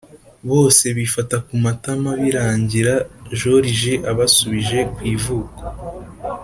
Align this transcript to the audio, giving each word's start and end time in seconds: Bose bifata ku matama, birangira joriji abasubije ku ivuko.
Bose 0.49 0.85
bifata 0.97 1.35
ku 1.45 1.53
matama, 1.63 2.09
birangira 2.21 2.93
joriji 3.39 3.93
abasubije 4.11 4.79
ku 4.93 4.99
ivuko. 5.15 5.59